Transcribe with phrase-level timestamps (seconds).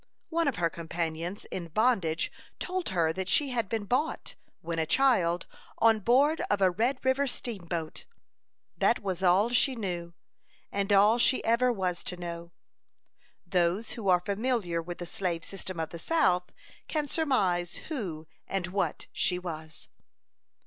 [0.29, 4.87] One of her companions in bondage told her that she had been bought, when a
[4.87, 5.45] child,
[5.77, 8.05] on board of a Red River steamboat.
[8.75, 10.15] That was all she knew,
[10.71, 12.51] and all she ever was to know.
[13.45, 16.45] Those who are familiar with the slave system of the South
[16.87, 19.87] can surmise who and what she was.